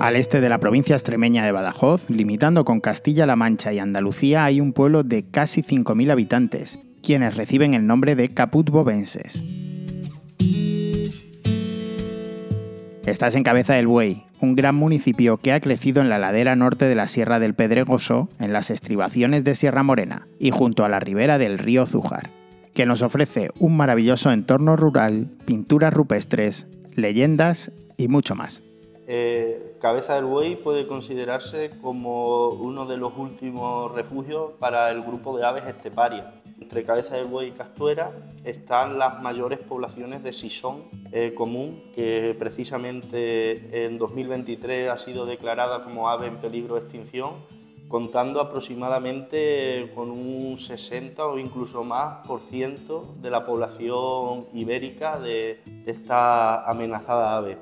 Al 0.00 0.16
este 0.16 0.40
de 0.40 0.48
la 0.48 0.56
provincia 0.56 0.96
extremeña 0.96 1.44
de 1.44 1.52
Badajoz, 1.52 2.08
limitando 2.08 2.64
con 2.64 2.80
Castilla-La 2.80 3.36
Mancha 3.36 3.74
y 3.74 3.78
Andalucía, 3.78 4.46
hay 4.46 4.58
un 4.58 4.72
pueblo 4.72 5.02
de 5.02 5.26
casi 5.26 5.62
5.000 5.62 6.10
habitantes, 6.10 6.78
quienes 7.02 7.36
reciben 7.36 7.74
el 7.74 7.86
nombre 7.86 8.16
de 8.16 8.30
caputbovenses. 8.30 9.42
Estás 13.04 13.36
en 13.36 13.42
Cabeza 13.42 13.74
del 13.74 13.88
Buey, 13.88 14.22
un 14.40 14.56
gran 14.56 14.74
municipio 14.74 15.36
que 15.36 15.52
ha 15.52 15.60
crecido 15.60 16.00
en 16.00 16.08
la 16.08 16.18
ladera 16.18 16.56
norte 16.56 16.86
de 16.86 16.94
la 16.94 17.06
Sierra 17.06 17.38
del 17.38 17.52
Pedregoso, 17.52 18.30
en 18.38 18.54
las 18.54 18.70
estribaciones 18.70 19.44
de 19.44 19.54
Sierra 19.54 19.82
Morena 19.82 20.26
y 20.38 20.50
junto 20.50 20.86
a 20.86 20.88
la 20.88 21.00
ribera 21.00 21.36
del 21.36 21.58
río 21.58 21.84
Zújar, 21.84 22.30
que 22.72 22.86
nos 22.86 23.02
ofrece 23.02 23.50
un 23.58 23.76
maravilloso 23.76 24.32
entorno 24.32 24.76
rural, 24.76 25.28
pinturas 25.44 25.92
rupestres, 25.92 26.66
leyendas 26.96 27.70
y 27.98 28.08
mucho 28.08 28.34
más. 28.34 28.62
Eh, 29.12 29.74
Cabeza 29.80 30.14
del 30.14 30.26
Buey 30.26 30.54
puede 30.54 30.86
considerarse 30.86 31.72
como 31.82 32.50
uno 32.50 32.86
de 32.86 32.96
los 32.96 33.18
últimos 33.18 33.90
refugios 33.90 34.52
para 34.60 34.88
el 34.92 35.02
grupo 35.02 35.36
de 35.36 35.44
aves 35.44 35.66
esteparias. 35.66 36.26
Entre 36.60 36.84
Cabeza 36.84 37.16
del 37.16 37.24
Buey 37.24 37.48
y 37.48 37.50
Castuera 37.50 38.12
están 38.44 39.00
las 39.00 39.20
mayores 39.20 39.58
poblaciones 39.58 40.22
de 40.22 40.32
sisón 40.32 40.84
eh, 41.10 41.34
común, 41.34 41.82
que 41.92 42.36
precisamente 42.38 43.84
en 43.84 43.98
2023 43.98 44.90
ha 44.90 44.96
sido 44.96 45.26
declarada 45.26 45.82
como 45.82 46.08
ave 46.08 46.28
en 46.28 46.36
peligro 46.36 46.76
de 46.76 46.82
extinción, 46.82 47.32
contando 47.88 48.40
aproximadamente 48.40 49.90
con 49.92 50.12
un 50.12 50.56
60 50.56 51.26
o 51.26 51.36
incluso 51.36 51.82
más 51.82 52.24
por 52.28 52.42
ciento 52.42 53.12
de 53.20 53.30
la 53.30 53.44
población 53.44 54.46
ibérica 54.54 55.18
de 55.18 55.58
esta 55.84 56.64
amenazada 56.70 57.36
ave 57.36 57.58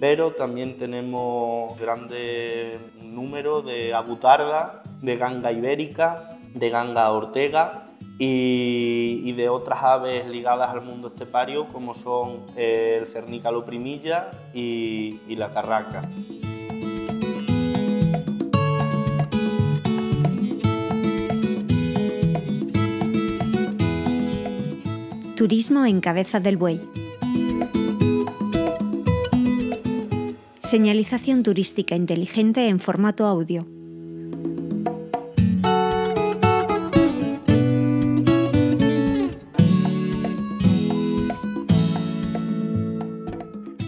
pero 0.00 0.32
también 0.32 0.76
tenemos 0.78 1.78
grande 1.78 2.78
número 3.00 3.62
de 3.62 3.94
abutarda, 3.94 4.82
de 5.00 5.16
ganga 5.16 5.52
ibérica, 5.52 6.30
de 6.54 6.70
ganga 6.70 7.10
ortega 7.10 7.84
y, 8.18 9.32
de 9.32 9.48
otras 9.48 9.82
aves 9.82 10.26
ligadas 10.28 10.70
al 10.70 10.82
mundo 10.82 11.08
estepario 11.08 11.66
como 11.66 11.94
son 11.94 12.42
el 12.56 13.06
cernícalo 13.06 13.64
primilla 13.64 14.30
y, 14.52 15.18
y 15.28 15.36
la 15.36 15.52
carraca. 15.52 16.02
Turismo 25.36 25.84
en 25.84 26.00
Cabeza 26.00 26.38
del 26.38 26.56
Buey. 26.56 27.01
Señalización 30.72 31.42
turística 31.42 31.94
inteligente 31.96 32.66
en 32.68 32.80
formato 32.80 33.26
audio. 33.26 33.66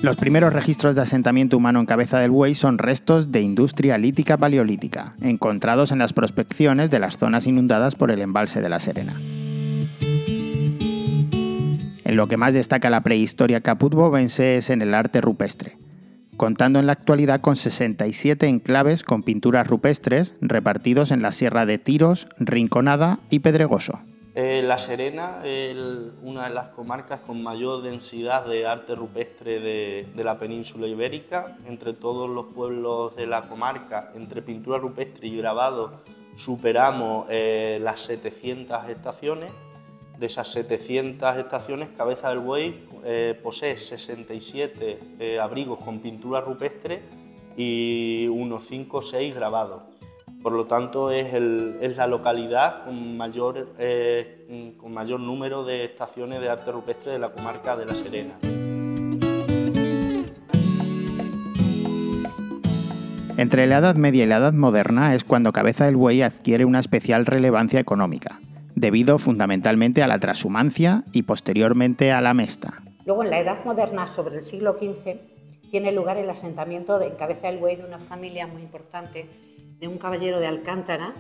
Los 0.03 0.17
primeros 0.17 0.53
registros 0.53 0.95
de 0.95 1.01
asentamiento 1.01 1.57
humano 1.57 1.81
en 1.81 1.87
Cabeza 1.87 2.19
del 2.19 2.31
Buey 2.31 2.53
son 2.53 2.77
restos 2.77 3.33
de 3.33 3.41
industria 3.41 3.97
lítica 3.97 4.37
paleolítica, 4.37 5.15
encontrados 5.23 5.91
en 5.91 6.01
las 6.01 6.12
prospecciones 6.12 6.91
de 6.91 6.99
las 6.99 7.17
zonas 7.17 7.47
inundadas 7.47 7.95
por 7.95 8.11
el 8.11 8.21
embalse 8.21 8.61
de 8.61 8.69
la 8.69 8.79
Serena. 8.79 9.15
En 12.05 12.17
lo 12.17 12.29
que 12.29 12.37
más 12.37 12.53
destaca 12.53 12.91
la 12.91 13.03
prehistoria 13.03 13.62
caputbovense 13.62 14.59
es 14.59 14.69
en 14.69 14.83
el 14.83 14.93
arte 14.93 15.23
rupestre, 15.23 15.79
contando 16.37 16.79
en 16.79 16.87
la 16.87 16.93
actualidad 16.93 17.41
con 17.41 17.57
67 17.57 18.49
enclaves 18.49 19.03
con 19.03 19.23
pinturas 19.23 19.67
rupestres 19.67 20.37
repartidos 20.41 21.11
en 21.11 21.22
la 21.22 21.33
Sierra 21.33 21.67
de 21.67 21.78
Tiros, 21.78 22.28
Rinconada 22.39 23.19
y 23.31 23.41
Pedregoso. 23.41 24.00
Eh, 24.37 24.62
la 24.65 24.78
Serena 24.78 25.43
es 25.44 25.77
una 26.23 26.49
de 26.49 26.55
las 26.55 26.71
comarcas 26.71 27.21
con 27.21 27.41
mayor 27.41 27.83
densidad 27.83 28.44
de 28.47 28.67
arte 28.67 28.97
rupestre 28.97 29.61
de, 29.61 30.25
la 30.25 30.41
península 30.41 30.89
ibérica. 30.89 31.56
Entre 31.67 31.93
todos 31.93 32.28
los 32.28 32.53
pueblos 32.53 33.15
de 33.15 33.28
la 33.28 33.43
comarca, 33.43 34.11
entre 34.17 34.43
pintura 34.43 34.78
rupestre 34.78 35.28
y 35.28 35.37
grabado, 35.37 36.00
superamos 36.37 37.27
eh, 37.31 37.78
las 37.81 38.00
700 38.00 38.89
estaciones. 38.89 39.53
De 40.19 40.27
esas 40.27 40.49
700 40.49 41.37
estaciones, 41.37 41.91
Cabeza 41.97 42.31
del 42.31 42.41
Buey 42.41 42.75
eh, 43.04 43.38
posee 43.42 43.76
67 43.76 44.98
eh, 45.19 45.38
abrigos 45.38 45.78
con 45.84 46.00
pintura 46.00 46.41
rupestre 46.41 47.03
y 47.56 48.26
unos 48.28 48.66
5 48.66 48.97
o 48.97 49.03
6 49.03 49.34
grabados. 49.34 49.82
Por 50.42 50.53
lo 50.53 50.66
tanto, 50.66 51.10
es, 51.10 51.32
la 51.97 52.06
localidad 52.06 52.84
con 52.84 53.16
mayor, 53.16 53.69
eh, 53.78 54.75
con 54.78 54.93
mayor 54.93 55.20
número 55.20 55.64
de 55.64 55.84
estaciones 55.84 56.41
de 56.41 56.48
arte 56.50 56.70
rupestre 56.70 57.12
de 57.12 57.19
la 57.19 57.31
comarca 57.31 57.76
de 57.76 57.87
La 57.87 57.94
Serena. 57.94 58.34
Entre 63.37 63.66
la 63.66 63.78
Edad 63.78 63.97
Media 63.97 64.25
y 64.25 64.26
la 64.26 64.37
Edad 64.37 64.53
Moderna 64.53 65.14
es 65.14 65.25
cuando 65.25 65.53
Cabeza 65.53 65.87
del 65.87 65.97
Buey 65.97 66.22
adquiere 66.22 66.64
una 66.64 66.78
especial 66.78 67.26
relevancia 67.26 67.81
económica, 67.81 68.38
debido 68.76 69.19
fundamentalmente 69.19 70.03
a 70.04 70.06
la 70.06 70.20
transhumancia 70.20 71.04
y 71.10 71.22
posteriormente 71.22 72.12
a 72.12 72.20
la 72.20 72.32
mesta. 72.32 72.84
Luego, 73.04 73.22
en 73.22 73.31
la 73.31 73.41
Edad 73.41 73.65
Moderna, 73.65 74.06
sobre 74.09 74.38
el 74.38 74.44
siglo 74.44 74.76
XV, 74.78 75.16
tiene 75.70 75.92
lugar 75.92 76.16
el 76.16 76.31
asentamiento 76.31 76.98
de, 76.98 77.09
en 77.09 77.16
Cabeza 77.16 77.48
del 77.48 77.59
Buey 77.59 77.76
de 77.76 77.84
una 77.84 77.98
familia 77.98 78.47
muy 78.47 78.62
importante, 78.62 79.28
de 79.78 79.88
un 79.88 79.98
caballero 79.98 80.41
de 80.41 80.47
Alcántara, 80.47 81.14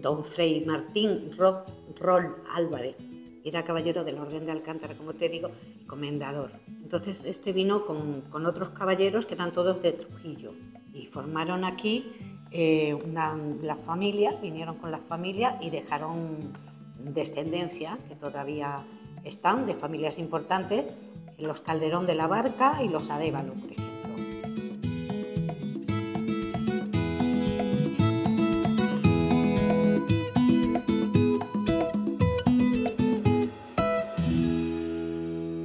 don 0.00 0.24
Frei 0.24 0.64
Martín 0.64 1.32
Roll 1.36 2.36
Álvarez. 2.54 2.96
Era 3.42 3.64
caballero 3.64 4.04
del 4.04 4.18
Orden 4.18 4.46
de 4.46 4.52
Alcántara, 4.52 4.94
como 4.94 5.14
te 5.14 5.28
digo, 5.28 5.50
comendador. 5.86 6.50
Entonces, 6.68 7.24
este 7.24 7.52
vino 7.52 7.84
con, 7.84 8.22
con 8.22 8.46
otros 8.46 8.70
caballeros 8.70 9.26
que 9.26 9.34
eran 9.34 9.52
todos 9.52 9.82
de 9.82 9.92
Trujillo 9.92 10.52
y 10.92 11.06
formaron 11.06 11.64
aquí 11.64 12.12
eh, 12.52 12.94
una, 12.94 13.36
la 13.62 13.76
familia, 13.76 14.36
vinieron 14.42 14.76
con 14.78 14.90
la 14.90 14.98
familia 14.98 15.58
y 15.60 15.70
dejaron 15.70 16.52
descendencia 16.98 17.98
que 18.08 18.16
todavía 18.16 18.84
están 19.24 19.66
de 19.66 19.74
familias 19.74 20.18
importantes, 20.18 20.84
los 21.38 21.60
Calderón 21.60 22.06
de 22.06 22.14
la 22.14 22.26
Barca 22.26 22.82
y 22.82 22.88
los 22.88 23.10
Arevalo, 23.10 23.52
por 23.52 23.72
ejemplo. 23.72 23.90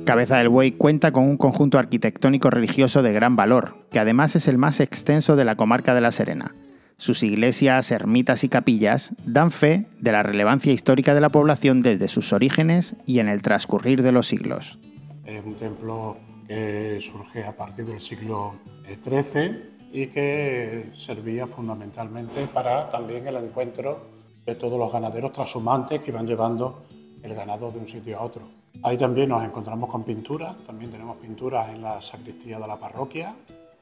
Cabeza 0.05 0.37
del 0.37 0.49
Buey 0.49 0.71
cuenta 0.71 1.11
con 1.11 1.23
un 1.23 1.35
conjunto 1.35 1.79
arquitectónico 1.79 2.51
religioso 2.51 3.01
de 3.01 3.11
gran 3.11 3.35
valor, 3.35 3.75
que 3.89 3.99
además 3.99 4.35
es 4.35 4.47
el 4.47 4.59
más 4.59 4.79
extenso 4.79 5.35
de 5.35 5.45
la 5.45 5.55
comarca 5.55 5.95
de 5.95 6.01
La 6.01 6.11
Serena. 6.11 6.53
Sus 6.97 7.23
iglesias, 7.23 7.91
ermitas 7.91 8.43
y 8.43 8.49
capillas 8.49 9.13
dan 9.25 9.51
fe 9.51 9.87
de 9.99 10.11
la 10.11 10.23
relevancia 10.23 10.71
histórica 10.71 11.13
de 11.13 11.21
la 11.21 11.29
población 11.29 11.81
desde 11.81 12.07
sus 12.07 12.31
orígenes 12.31 12.95
y 13.05 13.19
en 13.19 13.27
el 13.27 13.41
transcurrir 13.41 14.01
de 14.01 14.13
los 14.13 14.27
siglos. 14.27 14.79
Es 15.25 15.43
un 15.45 15.55
templo 15.55 16.17
que 16.47 16.97
surge 17.01 17.43
a 17.43 17.55
partir 17.55 17.85
del 17.85 17.99
siglo 17.99 18.55
XIII 19.03 19.75
y 19.91 20.07
que 20.07 20.91
servía 20.93 21.47
fundamentalmente 21.47 22.47
para 22.47 22.89
también 22.89 23.27
el 23.27 23.37
encuentro 23.37 24.09
de 24.45 24.55
todos 24.55 24.79
los 24.79 24.91
ganaderos 24.91 25.31
transhumantes 25.31 26.01
que 26.01 26.11
iban 26.11 26.27
llevando 26.27 26.85
el 27.23 27.33
ganado 27.33 27.71
de 27.71 27.79
un 27.79 27.87
sitio 27.87 28.19
a 28.19 28.23
otro. 28.23 28.43
Ahí 28.83 28.97
también 28.97 29.29
nos 29.29 29.43
encontramos 29.43 29.89
con 29.89 30.03
pinturas, 30.03 30.55
también 30.65 30.91
tenemos 30.91 31.17
pinturas 31.17 31.69
en 31.73 31.81
la 31.81 31.99
sacristía 32.01 32.59
de 32.59 32.67
la 32.67 32.77
parroquia, 32.77 33.33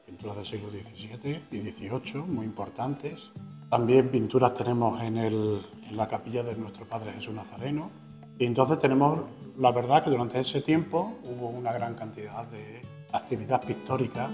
pinturas 0.06 0.36
del 0.36 0.44
siglo 0.44 0.68
XVII 0.70 1.40
y 1.50 1.70
XVIII, 1.70 2.22
muy 2.26 2.46
importantes. 2.46 3.32
También 3.70 4.08
pinturas 4.08 4.54
tenemos 4.54 5.00
en, 5.02 5.16
el, 5.16 5.60
en 5.88 5.96
la 5.96 6.06
capilla 6.06 6.42
de 6.42 6.54
nuestro 6.56 6.86
Padre 6.86 7.12
Jesús 7.12 7.34
Nazareno. 7.34 7.90
Y 8.38 8.46
entonces 8.46 8.78
tenemos, 8.78 9.20
la 9.58 9.72
verdad 9.72 10.04
que 10.04 10.10
durante 10.10 10.40
ese 10.40 10.60
tiempo 10.60 11.18
hubo 11.24 11.48
una 11.48 11.72
gran 11.72 11.94
cantidad 11.94 12.46
de 12.46 12.82
actividad 13.12 13.62
pictórica. 13.62 14.28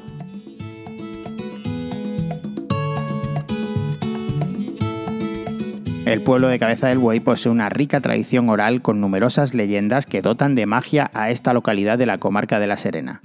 El 6.07 6.23
pueblo 6.23 6.49
de 6.49 6.59
Cabeza 6.59 6.89
del 6.89 6.99
Buey 6.99 7.21
posee 7.21 7.53
una 7.53 7.69
rica 7.69 8.01
tradición 8.01 8.49
oral 8.49 8.83
con 8.83 9.01
numerosas 9.01 9.55
leyendas 9.55 10.07
que 10.07 10.23
dotan 10.23 10.55
de 10.57 10.67
magia 10.67 11.11
a 11.15 11.31
esta 11.31 11.53
localidad 11.53 11.99
de 11.99 12.07
la 12.07 12.19
comarca 12.19 12.59
de 12.59 12.67
La 12.67 12.77
Serena. 12.77 13.21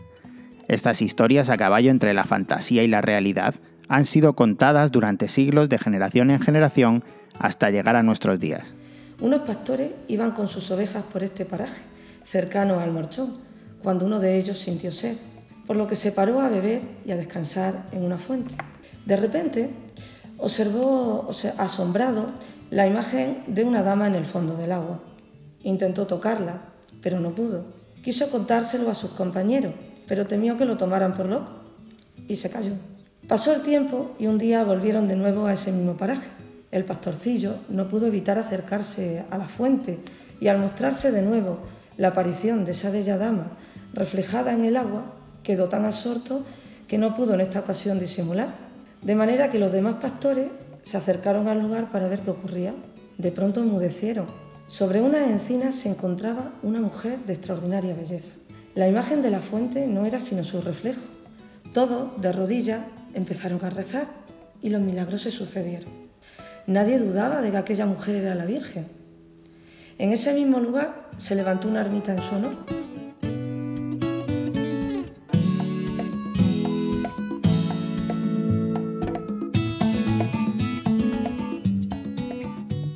Estas 0.68 1.02
historias 1.02 1.50
a 1.50 1.58
caballo 1.58 1.92
entre 1.92 2.14
la 2.14 2.26
fantasía 2.26 2.84
y 2.84 2.88
la 2.88 3.02
realidad 3.02 3.56
han 3.88 4.06
sido 4.06 4.34
contadas 4.34 4.92
durante 4.92 5.28
siglos 5.28 5.70
de 5.70 5.78
generación 5.78 6.32
en 6.32 6.40
generación 6.40 7.04
hasta 7.40 7.70
llegar 7.70 7.96
a 7.96 8.04
nuestros 8.04 8.40
días. 8.40 8.74
Unos 9.22 9.42
pastores 9.42 9.92
iban 10.08 10.32
con 10.32 10.48
sus 10.48 10.72
ovejas 10.72 11.04
por 11.04 11.24
este 11.24 11.46
paraje, 11.46 11.82
cercano 12.24 12.80
al 12.80 12.92
Morchón, 12.92 13.36
cuando 13.84 14.06
uno 14.06 14.20
de 14.20 14.38
ellos 14.38 14.58
sintió 14.58 14.92
sed 14.92 15.16
por 15.66 15.76
lo 15.76 15.88
que 15.88 15.96
se 15.96 16.12
paró 16.12 16.42
a 16.42 16.50
beber 16.50 16.82
y 17.06 17.12
a 17.12 17.18
descansar 17.18 17.86
en 17.92 18.04
una 18.04 18.18
fuente. 18.18 18.56
De 19.06 19.16
repente, 19.16 19.70
observó 20.38 21.30
asombrado 21.58 22.28
la 22.70 22.88
imagen 22.88 23.44
de 23.48 23.64
una 23.64 23.84
dama 23.84 24.08
en 24.08 24.16
el 24.16 24.26
fondo 24.26 24.56
del 24.56 24.72
agua. 24.72 25.02
Intentó 25.64 26.06
tocarla, 26.06 26.62
pero 27.02 27.20
no 27.20 27.34
pudo. 27.34 27.66
Quiso 28.04 28.30
contárselo 28.30 28.92
a 28.92 28.96
sus 28.96 29.12
compañeros, 29.12 29.74
pero 30.08 30.28
temió 30.28 30.58
que 30.58 30.66
lo 30.66 30.78
tomaran 30.78 31.14
por 31.14 31.28
loco 31.28 31.52
y 32.28 32.36
se 32.36 32.50
cayó. 32.50 32.74
Pasó 33.28 33.54
el 33.54 33.62
tiempo 33.62 34.16
y 34.20 34.28
un 34.28 34.38
día 34.38 34.64
volvieron 34.64 35.08
de 35.08 35.16
nuevo 35.16 35.48
a 35.48 35.54
ese 35.54 35.72
mismo 35.72 35.98
paraje. 35.98 36.28
El 36.72 36.86
pastorcillo 36.86 37.56
no 37.70 37.88
pudo 37.88 38.08
evitar 38.08 38.38
acercarse 38.38 39.26
a 39.32 39.38
la 39.38 39.48
fuente 39.48 40.00
y 40.40 40.48
al 40.48 40.60
mostrarse 40.60 41.12
de 41.12 41.22
nuevo 41.22 41.60
la 41.98 42.10
aparición 42.10 42.66
de 42.66 42.72
esa 42.72 42.90
bella 42.90 43.18
dama 43.18 43.48
reflejada 43.96 44.54
en 44.54 44.66
el 44.66 44.78
agua, 44.78 45.06
quedó 45.42 45.70
tan 45.70 45.86
absorto 45.86 46.44
que 46.88 46.98
no 46.98 47.16
pudo 47.16 47.34
en 47.34 47.42
esta 47.42 47.60
ocasión 47.60 47.98
disimular. 47.98 48.50
De 49.02 49.16
manera 49.16 49.50
que 49.50 49.58
los 49.58 49.72
demás 49.72 49.96
pastores 49.96 50.48
se 50.84 50.98
acercaron 50.98 51.48
al 51.48 51.62
lugar 51.62 51.92
para 51.92 52.08
ver 52.08 52.20
qué 52.20 52.32
ocurría. 52.32 52.74
De 53.18 53.32
pronto 53.32 53.62
enmudecieron. 53.62 54.26
Sobre 54.68 55.02
unas 55.02 55.30
encinas 55.30 55.76
se 55.76 55.90
encontraba 55.90 56.52
una 56.62 56.80
mujer 56.80 57.20
de 57.20 57.34
extraordinaria 57.34 57.96
belleza. 57.96 58.34
La 58.76 58.90
imagen 58.90 59.22
de 59.22 59.32
la 59.32 59.40
fuente 59.40 59.88
no 59.88 60.06
era 60.06 60.20
sino 60.20 60.44
su 60.44 60.60
reflejo. 60.60 61.00
Todos, 61.74 62.22
de 62.22 62.34
rodillas, 62.34 62.82
empezaron 63.14 63.64
a 63.64 63.70
rezar 63.70 64.08
y 64.62 64.70
los 64.70 64.82
milagros 64.82 65.22
se 65.22 65.32
sucedieron. 65.32 65.90
Nadie 66.68 67.00
dudaba 67.00 67.42
de 67.42 67.52
que 67.52 67.58
aquella 67.58 67.86
mujer 67.86 68.16
era 68.16 68.36
la 68.36 68.44
Virgen. 68.44 68.86
En 69.98 70.12
ese 70.12 70.34
mismo 70.34 70.60
lugar 70.60 71.10
se 71.16 71.36
levantó 71.36 71.70
una 71.70 71.80
ermita 71.80 72.12
en 72.12 72.20
su 72.20 72.36
honor. 72.36 72.56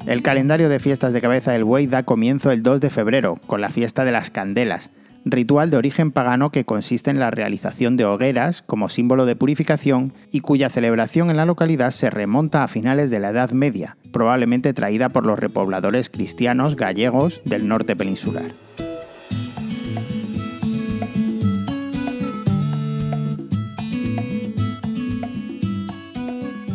El 0.06 0.24
calendario 0.24 0.68
de 0.68 0.80
fiestas 0.80 1.14
de 1.14 1.22
cabeza 1.22 1.54
del 1.54 1.64
buey 1.64 1.88
da 1.88 2.04
comienzo 2.04 2.52
el 2.52 2.64
2 2.64 2.82
de 2.82 2.90
febrero, 2.90 3.40
con 3.48 3.62
la 3.62 3.70
fiesta 3.70 4.04
de 4.04 4.12
las 4.12 4.30
candelas, 4.30 4.90
ritual 5.32 5.70
de 5.70 5.78
origen 5.78 6.12
pagano 6.12 6.52
que 6.52 6.66
consiste 6.66 7.12
en 7.12 7.20
la 7.20 7.32
realización 7.32 7.98
de 7.98 8.06
hogueras 8.06 8.62
como 8.62 8.90
símbolo 8.90 9.26
de 9.26 9.36
purificación 9.36 10.14
y 10.32 10.42
cuya 10.42 10.70
celebración 10.70 11.30
en 11.30 11.38
la 11.38 11.46
localidad 11.46 11.92
se 11.92 12.10
remonta 12.10 12.64
a 12.64 12.68
finales 12.68 13.10
de 13.10 13.20
la 13.20 13.30
Edad 13.30 13.52
Media, 13.52 13.98
probablemente 14.12 14.74
traída 14.74 15.10
por 15.10 15.26
los 15.26 15.40
repobladores 15.40 16.10
cristianos 16.10 16.76
gallegos 16.76 17.42
del 17.46 17.68
norte 17.68 17.96
peninsular. 17.96 18.52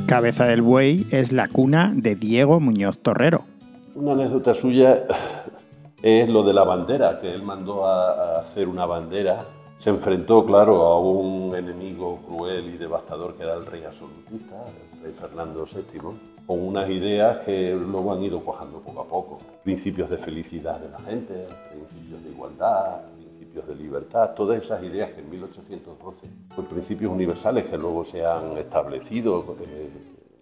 Cabeza 0.07 0.45
del 0.45 0.61
Buey 0.61 1.07
es 1.11 1.33
la 1.33 1.49
cuna 1.49 1.93
de 1.97 2.15
Diego 2.15 2.61
Muñoz 2.61 2.99
Torrero. 2.99 3.47
Una 3.95 4.13
anécdota 4.13 4.53
suya 4.53 5.03
es 6.05 6.29
lo 6.29 6.43
de 6.43 6.53
la 6.53 6.65
bandera, 6.65 7.19
que 7.19 7.33
él 7.33 7.43
mandó 7.43 7.87
a, 7.87 8.39
hacer 8.39 8.69
una 8.69 8.85
bandera. 8.85 9.47
Se 9.79 9.89
enfrentó, 9.89 10.45
claro, 10.45 10.83
a 10.83 11.01
un 11.01 11.57
enemigo 11.57 12.19
cruel 12.29 12.75
y 12.75 12.77
devastador 12.77 13.33
que 13.37 13.43
era 13.45 13.55
el 13.55 13.65
rey 13.65 13.85
absolutista, 13.85 14.67
el 14.93 15.03
rey 15.03 15.13
Fernando 15.19 15.65
VII, 15.65 16.01
con 16.47 16.61
unas 16.61 16.91
ideas 16.91 17.39
que 17.39 17.73
luego 17.73 18.13
han 18.13 18.23
ido 18.23 18.41
cuajando 18.41 18.81
poco 18.81 19.01
a 19.01 19.05
poco. 19.05 19.39
Principios 19.63 20.11
de 20.11 20.19
felicidad 20.19 20.79
de 20.79 20.91
la 20.91 20.99
gente, 21.01 21.47
principios 21.71 22.23
de 22.23 22.31
igualdad, 22.31 23.01
principios 23.17 23.67
de 23.67 23.75
libertad, 23.75 24.35
todas 24.35 24.63
esas 24.63 24.83
ideas 24.83 25.11
que 25.13 25.21
en 25.21 25.31
1812 25.31 26.27
son 26.55 26.65
principios 26.67 27.11
universales 27.11 27.65
que 27.65 27.79
luego 27.79 28.05
se 28.05 28.27
han 28.27 28.59
establecido, 28.59 29.57
eh, 29.59 29.89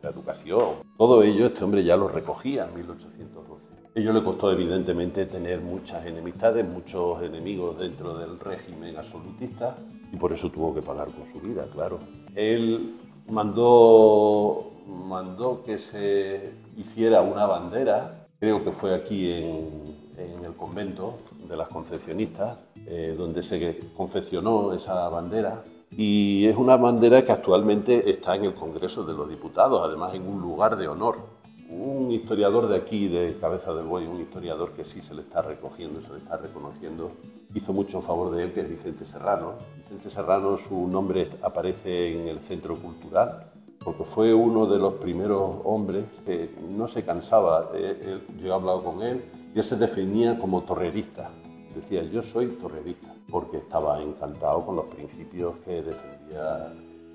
la 0.02 0.10
educación, 0.10 0.82
todo 0.98 1.22
ello 1.22 1.46
este 1.46 1.62
hombre 1.62 1.84
ya 1.84 1.96
lo 1.96 2.08
recogía 2.08 2.64
en 2.64 2.74
1812. 2.74 3.51
Ello 3.94 4.14
le 4.14 4.22
costó 4.22 4.50
evidentemente 4.50 5.26
tener 5.26 5.60
muchas 5.60 6.06
enemistades, 6.06 6.66
muchos 6.66 7.22
enemigos 7.22 7.78
dentro 7.78 8.16
del 8.16 8.40
régimen 8.40 8.96
absolutista 8.96 9.76
y 10.10 10.16
por 10.16 10.32
eso 10.32 10.50
tuvo 10.50 10.74
que 10.74 10.80
pagar 10.80 11.08
con 11.08 11.26
su 11.26 11.38
vida, 11.46 11.66
claro. 11.70 11.98
Él 12.34 12.88
mandó, 13.28 14.70
mandó 14.86 15.62
que 15.62 15.76
se 15.76 16.52
hiciera 16.78 17.20
una 17.20 17.44
bandera, 17.44 18.28
creo 18.40 18.64
que 18.64 18.72
fue 18.72 18.94
aquí 18.94 19.30
en, 19.30 20.02
el 20.42 20.54
convento 20.54 21.14
de 21.48 21.56
las 21.56 21.68
concepcionistas, 21.68 22.58
eh, 22.86 23.14
donde 23.16 23.42
se 23.42 23.78
confeccionó 23.96 24.72
esa 24.72 25.08
bandera. 25.08 25.64
Y 25.90 26.46
es 26.46 26.56
una 26.56 26.76
bandera 26.76 27.24
que 27.24 27.32
actualmente 27.32 28.08
está 28.08 28.36
en 28.36 28.44
el 28.44 28.54
Congreso 28.54 29.04
de 29.04 29.12
los 29.12 29.28
Diputados, 29.28 29.82
además 29.84 30.14
en 30.14 30.26
un 30.26 30.40
lugar 30.40 30.76
de 30.76 30.88
honor 30.88 31.41
un 31.72 32.12
historiador 32.12 32.68
de 32.68 32.76
aquí, 32.76 33.08
de 33.08 33.36
Cabeza 33.40 33.74
del 33.74 33.86
Buey, 33.86 34.06
un 34.06 34.20
historiador 34.20 34.72
que 34.72 34.84
sí 34.84 35.00
se 35.00 35.14
le 35.14 35.22
está 35.22 35.42
recogiendo, 35.42 36.00
se 36.02 36.12
le 36.12 36.18
está 36.18 36.36
reconociendo, 36.36 37.10
hizo 37.54 37.72
mucho 37.72 38.02
favor 38.02 38.34
de 38.34 38.44
él, 38.44 38.52
que 38.52 38.60
es 38.60 38.68
Vicente 38.68 39.04
Serrano. 39.04 39.54
Vicente 39.78 40.10
Serrano, 40.10 40.58
su 40.58 40.86
nombre 40.88 41.28
aparece 41.42 42.20
en 42.20 42.28
el 42.28 42.40
Centro 42.40 42.76
Cultural, 42.76 43.50
porque 43.82 44.04
fue 44.04 44.32
uno 44.32 44.66
de 44.66 44.78
los 44.78 44.94
primeros 44.94 45.56
hombres 45.64 46.04
que 46.24 46.50
no 46.70 46.86
se 46.86 47.04
cansaba. 47.04 47.70
Eh, 47.74 48.20
yo 48.40 48.48
he 48.48 48.52
hablado 48.52 48.84
con 48.84 49.02
él 49.02 49.24
y 49.54 49.58
él 49.58 49.64
se 49.64 49.76
definía 49.76 50.38
como 50.38 50.62
torrerista. 50.62 51.30
Decía, 51.74 52.02
yo 52.04 52.22
soy 52.22 52.48
torrerista, 52.48 53.12
porque 53.30 53.56
estaba 53.56 54.02
encantado 54.02 54.64
con 54.66 54.76
los 54.76 54.84
principios 54.86 55.56
que 55.64 55.82
defendía 55.82 56.72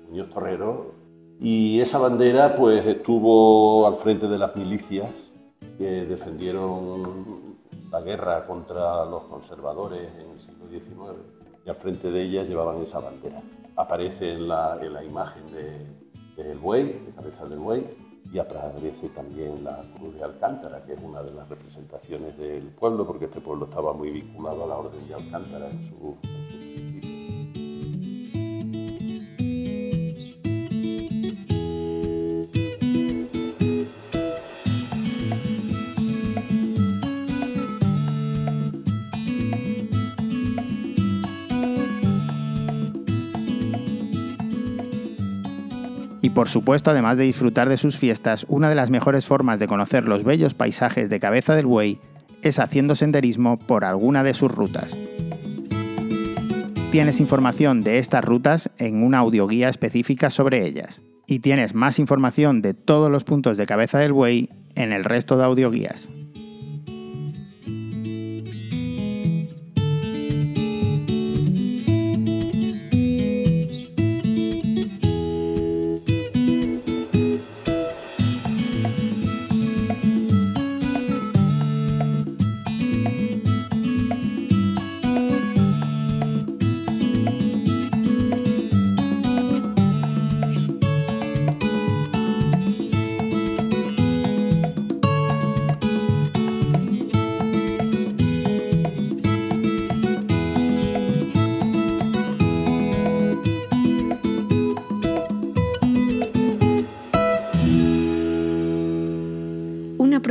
Muñoz 0.08 0.30
Torrero 0.30 0.86
y 1.40 1.80
esa 1.80 1.98
bandera 1.98 2.56
pues 2.56 2.84
estuvo 2.86 3.86
al 3.86 3.94
frente 3.94 4.26
de 4.28 4.38
las 4.38 4.56
milicias 4.56 5.32
que 5.76 6.04
defendieron 6.04 7.58
la 7.90 8.00
guerra 8.00 8.46
contra 8.46 9.04
los 9.04 9.24
conservadores 9.24 10.08
en 10.18 10.30
el 10.30 10.38
siglo 10.38 10.68
XIX 10.68 11.18
y 11.64 11.70
al 11.70 11.76
frente 11.76 12.10
de 12.10 12.22
ellas 12.22 12.48
llevaban 12.48 12.82
esa 12.82 13.00
bandera. 13.00 13.40
Aparece 13.76 14.32
en 14.32 14.48
la, 14.48 14.78
en 14.80 14.92
la 14.92 15.04
imagen 15.04 15.44
del 15.52 16.48
de, 16.48 16.54
buey, 16.54 16.84
de 16.84 17.12
cabeza 17.14 17.46
del 17.46 17.58
buey, 17.58 17.86
y 18.32 18.38
aparece 18.38 19.08
también 19.10 19.64
la 19.64 19.80
Cruz 19.96 20.14
de 20.14 20.24
Alcántara, 20.24 20.84
que 20.84 20.94
es 20.94 21.00
una 21.02 21.22
de 21.22 21.32
las 21.32 21.48
representaciones 21.48 22.36
del 22.36 22.66
pueblo, 22.68 23.06
porque 23.06 23.26
este 23.26 23.40
pueblo 23.40 23.66
estaba 23.66 23.92
muy 23.92 24.10
vinculado 24.10 24.64
a 24.64 24.66
la 24.66 24.76
Orden 24.76 25.08
de 25.08 25.14
Alcántara 25.14 25.70
en 25.70 25.86
su, 25.86 26.16
por 46.38 46.48
supuesto, 46.48 46.92
además 46.92 47.18
de 47.18 47.24
disfrutar 47.24 47.68
de 47.68 47.76
sus 47.76 47.96
fiestas, 47.96 48.46
una 48.48 48.68
de 48.68 48.76
las 48.76 48.90
mejores 48.90 49.26
formas 49.26 49.58
de 49.58 49.66
conocer 49.66 50.04
los 50.04 50.22
bellos 50.22 50.54
paisajes 50.54 51.10
de 51.10 51.18
Cabeza 51.18 51.56
del 51.56 51.66
Buey 51.66 51.98
es 52.42 52.60
haciendo 52.60 52.94
senderismo 52.94 53.58
por 53.58 53.84
alguna 53.84 54.22
de 54.22 54.34
sus 54.34 54.52
rutas. 54.52 54.96
Tienes 56.92 57.18
información 57.18 57.82
de 57.82 57.98
estas 57.98 58.24
rutas 58.24 58.70
en 58.78 59.02
una 59.02 59.18
audioguía 59.18 59.68
específica 59.68 60.30
sobre 60.30 60.64
ellas. 60.64 61.02
Y 61.26 61.40
tienes 61.40 61.74
más 61.74 61.98
información 61.98 62.62
de 62.62 62.72
todos 62.72 63.10
los 63.10 63.24
puntos 63.24 63.56
de 63.56 63.66
Cabeza 63.66 63.98
del 63.98 64.12
Buey 64.12 64.48
en 64.76 64.92
el 64.92 65.02
resto 65.02 65.38
de 65.38 65.44
audioguías. 65.44 66.08